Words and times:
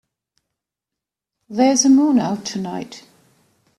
There's 1.47 1.85
a 1.85 1.89
moon 1.89 2.17
out 2.17 2.43
tonight. 2.43 3.03